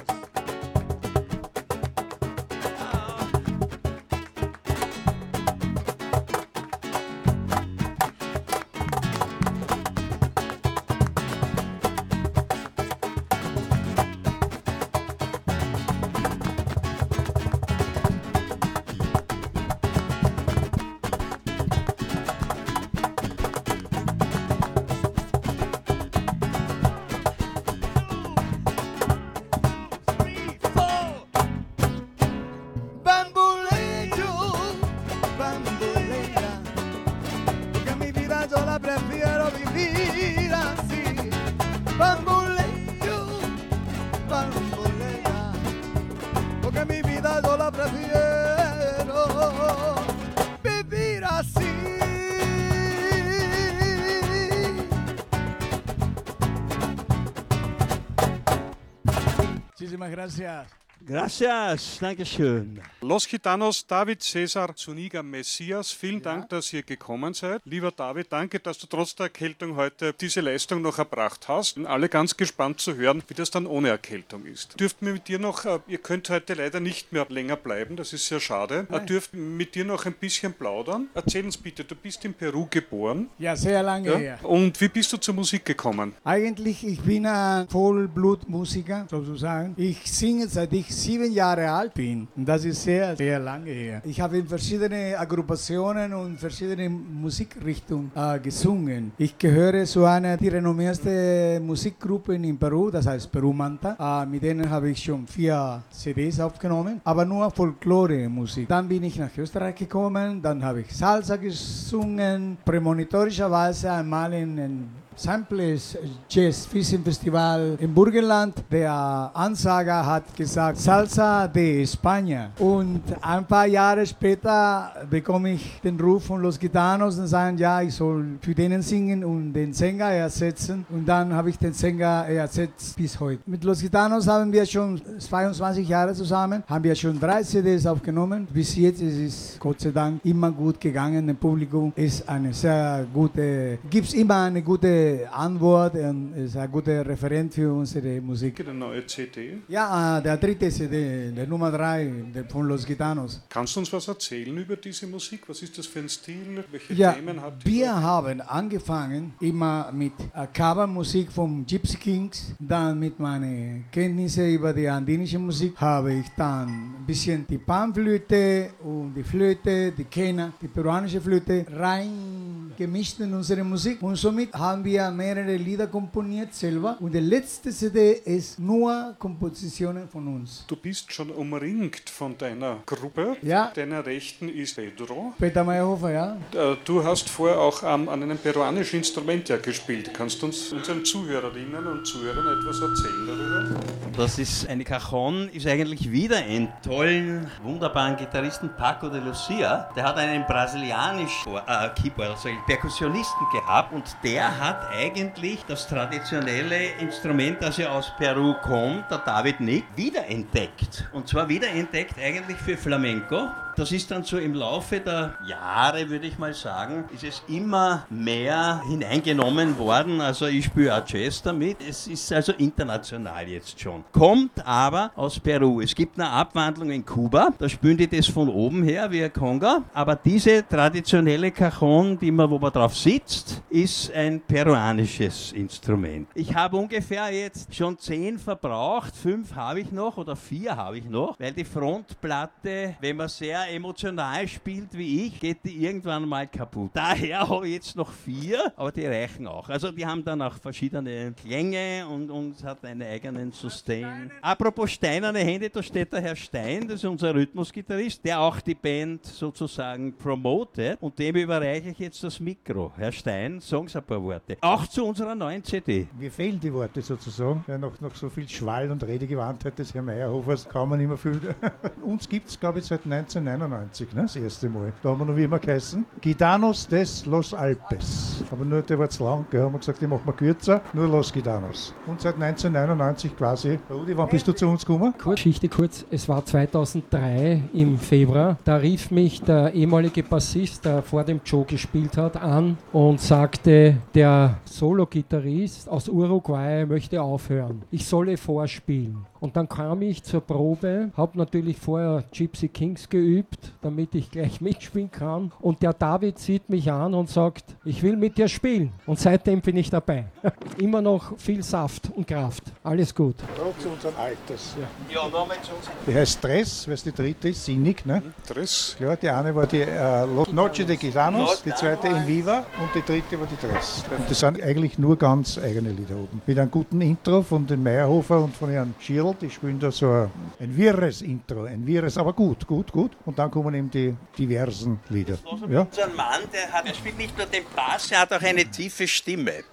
[60.10, 60.68] Muchísimas gracias.
[61.02, 62.82] Gracias, Dankeschön.
[63.10, 67.60] Los Gitanos, David Cesar Zuniga Messias, vielen Dank, dass ihr gekommen seid.
[67.66, 71.78] Lieber David, danke, dass du trotz der Erkältung heute diese Leistung noch erbracht hast.
[71.78, 74.80] Und alle ganz gespannt zu hören, wie das dann ohne Erkältung ist.
[74.80, 78.14] Dürft mir mit dir noch, äh, ihr könnt heute leider nicht mehr länger bleiben, das
[78.14, 78.86] ist sehr schade.
[78.92, 81.08] Äh, Dürft mit dir noch ein bisschen plaudern.
[81.16, 83.32] Erzähl uns bitte, du bist in Peru geboren.
[83.40, 84.18] Ja, sehr lange Ja?
[84.20, 84.40] her.
[84.44, 86.14] Und wie bist du zur Musik gekommen?
[86.24, 89.74] Eigentlich, ich bin ein Vollblutmusiker, sozusagen.
[89.78, 92.28] Ich singe seit ich sieben Jahre alt bin.
[92.36, 94.02] Und das ist sehr, sehr lange her.
[94.06, 99.12] Ich habe in verschiedene Agrupationen und verschiedene Musikrichtungen äh, gesungen.
[99.18, 104.24] Ich gehöre zu einer der renommiersten Musikgruppen in Peru, das heißt Peru Manta.
[104.24, 108.68] Äh, mit denen habe ich schon vier CDs aufgenommen, aber nur Folklore-Musik.
[108.68, 114.99] Dann bin ich nach Österreich gekommen, dann habe ich Salsa gesungen, prämonitorischerweise einmal in, in
[115.20, 115.98] Samples
[116.30, 118.54] Jazz Fishing Festival im Burgenland.
[118.72, 122.52] Der Ansager hat gesagt Salsa de España.
[122.58, 127.82] Und ein paar Jahre später bekomme ich den Ruf von Los Gitanos und sagen, ja,
[127.82, 130.86] ich soll für denen singen und den Sänger ersetzen.
[130.90, 133.42] Und dann habe ich den Sänger ersetzt bis heute.
[133.46, 138.48] Mit Los Gitanos haben wir schon 22 Jahre zusammen, haben wir schon drei CDs aufgenommen.
[138.54, 141.28] Bis jetzt ist es Gott sei Dank immer gut gegangen.
[141.28, 146.72] Im Publikum ist eine sehr gute, gibt es immer eine gute Antwort und ist ein
[146.72, 148.60] guter Referent für unsere Musik.
[148.62, 149.58] Eine neue CD.
[149.68, 153.42] Ja, äh, der dritte CD, der Nummer drei der von Los Gitanos.
[153.50, 155.42] Kannst du uns was erzählen über diese Musik?
[155.48, 156.64] Was ist das für ein Stil?
[156.72, 157.72] Welche Ja, Themen hat die?
[157.72, 164.74] wir haben angefangen immer mit äh, Covermusik vom Gypsy Kings, dann mit meinen Kenntnissen über
[164.74, 170.54] die andinische Musik habe ich dann ein bisschen die Panflöte und die Flöte, die Kena,
[170.62, 176.54] die peruanische Flöte rein gemischt in unsere Musik und somit haben wir mehrere Lieder komponiert
[176.54, 180.66] selber und die letzte CD ist nur Kompositionen von uns.
[180.68, 183.38] Du bist schon umringt von deiner Gruppe.
[183.42, 183.72] Ja.
[183.74, 185.34] Deiner Rechten ist Pedro.
[185.40, 186.38] Peter Meyerhofer, ja?
[186.54, 190.12] Äh, Du hast vorher auch ähm, an einem peruanischen Instrument ja gespielt.
[190.14, 194.09] Kannst du uns unseren Zuhörerinnen und Zuhörern etwas erzählen darüber?
[194.20, 199.90] Das ist eine Cajon, ist eigentlich wieder ein tollen, wunderbaren Gitarristen Paco de Lucia.
[199.96, 205.88] Der hat einen brasilianischen äh, Keyboard, also einen Perkussionisten gehabt und der hat eigentlich das
[205.88, 211.08] traditionelle Instrument, das ja aus Peru kommt, der David Nick, wiederentdeckt.
[211.14, 213.48] Und zwar wiederentdeckt eigentlich für Flamenco.
[213.80, 218.06] Das ist dann so im Laufe der Jahre, würde ich mal sagen, ist es immer
[218.10, 220.20] mehr hineingenommen worden.
[220.20, 221.78] Also ich spiele auch Jazz damit.
[221.88, 224.04] Es ist also international jetzt schon.
[224.12, 225.80] Kommt aber aus Peru.
[225.80, 227.54] Es gibt eine Abwandlung in Kuba.
[227.58, 229.84] Da spielen die das von oben her wie ein Conga.
[229.94, 236.28] Aber diese traditionelle Cajon, die man, wo man drauf sitzt, ist ein peruanisches Instrument.
[236.36, 239.16] Ich habe ungefähr jetzt schon zehn verbraucht.
[239.16, 243.69] Fünf habe ich noch oder vier habe ich noch, weil die Frontplatte, wenn man sehr
[243.70, 246.92] emotional spielt wie ich, geht die irgendwann mal kaputt.
[246.94, 249.70] Daher habe ich jetzt noch vier, aber die reichen auch.
[249.70, 254.32] Also die haben dann auch verschiedene Klänge und, und hat einen eigenen Sustain.
[254.42, 258.76] Apropos steinerne Hände, da steht der Herr Stein, das ist unser Rhythmusgitarrist, der auch die
[258.76, 262.92] Band sozusagen promotet und dem überreiche ich jetzt das Mikro.
[262.96, 264.58] Herr Stein, sagen Sie ein paar Worte.
[264.62, 266.08] Auch zu unserer neuen CD.
[266.18, 267.64] Mir fehlen die Worte sozusagen.
[267.68, 271.40] Ja, noch, noch so viel Schwall und Redegewandtheit des Herrn Meyerhofers kann man immer viel.
[272.04, 273.06] Uns gibt es, glaube ich, seit
[273.50, 274.22] 1999, ne?
[274.24, 274.94] das erste Mal.
[275.02, 276.06] Da haben wir noch wie immer geheißen.
[276.22, 278.44] Gitanos des Los Alpes.
[278.52, 279.62] Aber nur der war zu lang, gell?
[279.62, 280.82] haben wir gesagt, die machen wir kürzer.
[280.94, 281.94] Nur Los Gitanos.
[282.08, 283.80] Und seit 1999 quasi.
[283.90, 285.14] Rudi, wann bist du zu uns gekommen?
[285.18, 291.24] Geschichte kurz, es war 2003 im Februar, da rief mich der ehemalige Bassist, der vor
[291.24, 297.84] dem Joe gespielt hat, an und sagte, der Solo-Gitarrist aus Uruguay möchte aufhören.
[297.92, 299.26] Ich solle vorspielen.
[299.40, 304.60] Und dann kam ich zur Probe, habe natürlich vorher Gypsy Kings geübt, damit ich gleich
[304.62, 305.52] mitspielen kann.
[305.62, 308.92] Und der David sieht mich an und sagt, ich will mit dir spielen.
[309.06, 310.26] Und seitdem bin ich dabei.
[310.78, 312.64] Immer noch viel Saft und Kraft.
[312.84, 313.36] Alles gut.
[313.56, 314.76] Auch zu unseren Alters.
[315.10, 315.22] Ja.
[315.22, 315.90] Ja, uns.
[316.06, 318.22] Die heißt Stress, weil es die dritte ist, Sinnig, ne?
[318.48, 318.96] Dress.
[318.98, 323.02] Klar, die eine war die äh, Noche de Gitanos, die zweite in Viva und die
[323.02, 324.04] dritte war die Dress.
[324.18, 326.42] Und das sind eigentlich nur ganz eigene Lieder oben.
[326.46, 329.92] Mit einem guten Intro von den Meyerhofer und von Herrn Schirl Mädel, die spielen da
[329.92, 333.12] so ein, ein wirres Intro, ein wirres, aber gut, gut, gut.
[333.26, 335.38] Und dann kommen eben die diversen Lieder.
[335.70, 335.88] Ja?
[335.92, 338.66] So ein Mann, der, hat, der spielt nicht nur den Bass, er hat auch eine
[338.66, 339.64] tiefe Stimme.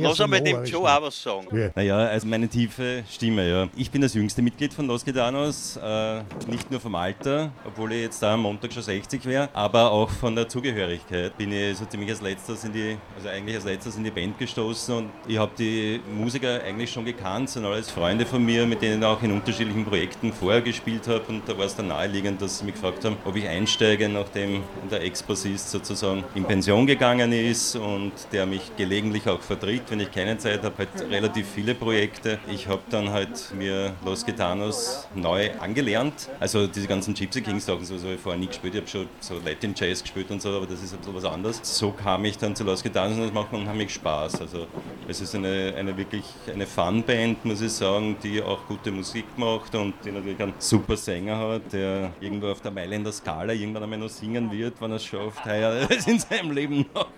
[0.00, 1.46] Lass einmal dem Joe auch was sagen.
[1.56, 1.70] Ja.
[1.74, 3.68] Naja, also meine tiefe Stimme, ja.
[3.76, 8.02] Ich bin das jüngste Mitglied von Los Gitanos, äh, nicht nur vom Alter, obwohl ich
[8.02, 11.84] jetzt da am Montag schon 60 wäre, aber auch von der Zugehörigkeit bin ich so
[11.84, 15.38] ziemlich als letztes in die, also eigentlich als letztes in die Band gestoßen und ich
[15.38, 19.22] habe die Musiker eigentlich schon gekannt, sind alles Freunde von mir, mit denen ich auch
[19.22, 22.74] in unterschiedlichen Projekten vorher gespielt habe und da war es dann naheliegend, dass sie mich
[22.74, 28.46] gefragt haben, ob ich einsteige, nachdem der Ex-Bassist sozusagen in Pension gegangen ist und der
[28.46, 32.38] mich gelegentlich auch vertritt, wenn ich keine Zeit habe, halt relativ viele Projekte.
[32.50, 37.84] Ich habe dann halt mir Los Gitanos neu angelernt, also diese ganzen Gypsy Kings Sachen,
[37.84, 40.50] so habe ich vorher nie gespielt, ich habe schon so Latin Jazz gespielt und so,
[40.50, 41.60] aber das ist ein bisschen was anderes.
[41.62, 44.40] So kam ich dann zu Los Gitanos und das macht unheimlich Spaß.
[44.40, 44.66] Also
[45.06, 49.74] es ist eine, eine wirklich eine Fun-Band, muss ich sagen, die auch gute Musik macht
[49.74, 53.52] und die natürlich einen super Sänger hat, der irgendwo auf der Meile in der Skala
[53.52, 57.08] irgendwann einmal noch singen wird, wenn er es schafft, heuer in seinem Leben noch.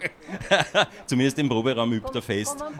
[1.06, 2.64] Zumindest im Proberaum übt er fest.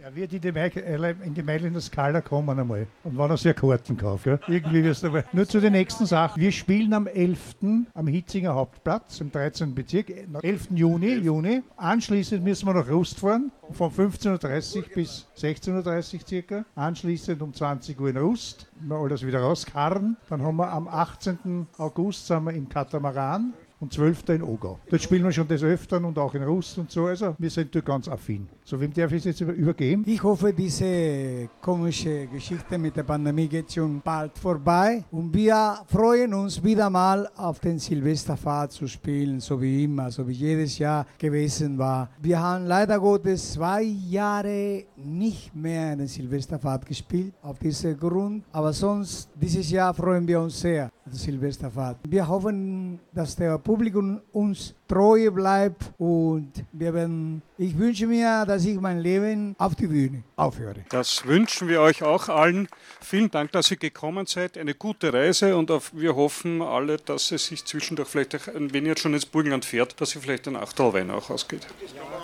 [0.00, 2.86] Er wird in die, Meile, in die Meile in der Skala kommen einmal.
[3.04, 4.26] Und wenn er sich Karten kauft.
[4.26, 4.38] Ja.
[4.48, 5.24] Irgendwie wirst du aber.
[5.32, 6.40] Nur zu den nächsten Sachen.
[6.40, 7.56] Wir spielen am 11.
[7.94, 9.74] am Hitzinger Hauptplatz im 13.
[9.74, 10.10] Bezirk.
[10.32, 10.68] Am 11.
[10.74, 11.62] Juni, Juni.
[11.76, 13.52] Anschließend müssen wir nach Rust fahren.
[13.72, 16.64] Von 15.30 Uhr bis 16.30 Uhr circa.
[16.74, 18.66] Anschließend um 20 Uhr in Rust.
[18.80, 20.16] Wir alles wieder rauskarren.
[20.28, 21.66] Dann haben wir am 18.
[21.76, 23.54] August sind wir im Katamaran.
[23.80, 24.28] Und 12.
[24.30, 24.78] in Ogau.
[24.90, 27.06] Dort spielen wir schon des Öfteren und auch in Rust und so.
[27.06, 28.48] Also wir sind dort ganz affin.
[28.64, 30.02] So, wem darf ich es jetzt über- übergeben?
[30.06, 35.04] Ich hoffe, diese komische Geschichte mit der Pandemie geht schon bald vorbei.
[35.12, 40.26] Und wir freuen uns wieder mal auf den Silvesterfahrt zu spielen, so wie immer, so
[40.26, 42.10] wie jedes Jahr gewesen war.
[42.20, 48.44] Wir haben leider Gottes zwei Jahre nicht mehr eine Silvesterfahrt gespielt, auf diesem Grund.
[48.52, 51.98] Aber sonst, dieses Jahr freuen wir uns sehr auf die Silvesterfahrt.
[52.08, 58.64] Wir hoffen, dass der Publikum uns treu bleibt und wir werden, ich wünsche mir, dass
[58.64, 60.86] ich mein Leben auf die Bühne aufhöre.
[60.88, 62.66] Das wünschen wir euch auch allen.
[63.02, 64.56] Vielen Dank, dass ihr gekommen seid.
[64.56, 68.86] Eine gute Reise und auf, wir hoffen alle, dass es sich zwischendurch vielleicht, auch, wenn
[68.86, 71.66] ihr jetzt schon ins Burgenland fährt, dass ihr vielleicht ein Achtelwein auch ausgeht.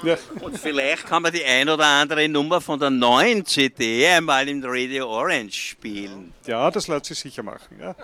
[0.02, 0.16] Ja.
[0.40, 4.64] Und vielleicht kann man die ein oder andere Nummer von der neuen CD einmal im
[4.64, 6.32] Radio Orange spielen.
[6.46, 7.76] ja, das lässt sich sicher machen.
[7.78, 7.94] Ja.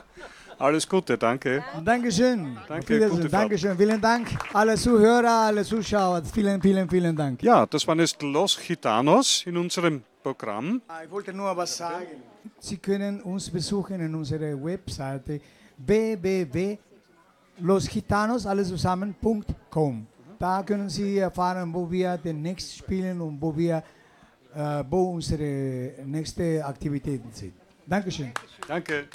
[0.61, 1.65] Alles Gute, danke.
[1.83, 2.59] Dankeschön.
[2.69, 3.33] Danke, gute Fahrt.
[3.33, 3.79] Dankeschön.
[3.79, 4.29] Vielen Dank.
[4.53, 6.23] Alle Zuhörer, alle Zuschauer.
[6.23, 7.43] Vielen, vielen, vielen Dank.
[7.43, 10.83] Ja, das waren jetzt Los Gitanos in unserem Programm.
[11.03, 12.23] Ich wollte nur was sagen.
[12.59, 15.41] Sie können uns besuchen in unserer Webseite
[15.79, 20.07] www.losgitanos alles zusammen.com.
[20.39, 23.83] Da können Sie erfahren, wo wir demnächst spielen und wo wir
[24.55, 27.55] äh, wo unsere nächste Aktivitäten sind.
[27.87, 28.33] Dankeschön.
[28.69, 29.09] Danke.